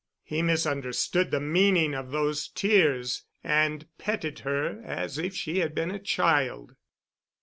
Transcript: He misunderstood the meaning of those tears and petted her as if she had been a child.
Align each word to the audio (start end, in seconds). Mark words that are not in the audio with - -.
He 0.23 0.41
misunderstood 0.41 1.29
the 1.29 1.39
meaning 1.39 1.93
of 1.93 2.09
those 2.09 2.47
tears 2.47 3.21
and 3.43 3.85
petted 3.99 4.39
her 4.39 4.81
as 4.83 5.19
if 5.19 5.35
she 5.35 5.59
had 5.59 5.75
been 5.75 5.91
a 5.91 5.99
child. 5.99 6.75